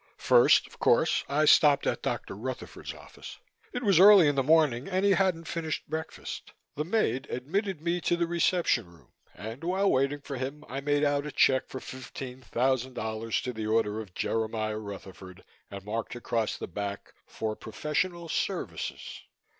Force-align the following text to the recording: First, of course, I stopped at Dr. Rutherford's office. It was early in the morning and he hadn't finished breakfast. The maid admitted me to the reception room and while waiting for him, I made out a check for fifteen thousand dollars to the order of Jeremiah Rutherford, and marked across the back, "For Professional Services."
First, 0.17 0.65
of 0.65 0.79
course, 0.79 1.23
I 1.29 1.45
stopped 1.45 1.85
at 1.85 2.01
Dr. 2.01 2.33
Rutherford's 2.35 2.95
office. 2.95 3.37
It 3.71 3.83
was 3.83 3.99
early 3.99 4.27
in 4.27 4.33
the 4.33 4.41
morning 4.41 4.87
and 4.87 5.05
he 5.05 5.11
hadn't 5.11 5.47
finished 5.47 5.87
breakfast. 5.87 6.53
The 6.75 6.83
maid 6.83 7.27
admitted 7.29 7.81
me 7.83 8.01
to 8.01 8.17
the 8.17 8.25
reception 8.25 8.87
room 8.87 9.11
and 9.35 9.63
while 9.63 9.91
waiting 9.91 10.19
for 10.21 10.37
him, 10.37 10.65
I 10.67 10.81
made 10.81 11.03
out 11.03 11.27
a 11.27 11.31
check 11.31 11.67
for 11.69 11.79
fifteen 11.79 12.41
thousand 12.41 12.95
dollars 12.95 13.41
to 13.41 13.53
the 13.53 13.67
order 13.67 13.99
of 14.01 14.15
Jeremiah 14.15 14.79
Rutherford, 14.79 15.43
and 15.69 15.85
marked 15.85 16.15
across 16.15 16.57
the 16.57 16.65
back, 16.65 17.13
"For 17.27 17.55
Professional 17.55 18.27
Services." 18.27 19.21